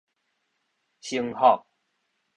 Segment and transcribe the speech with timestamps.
[1.05, 1.63] 成福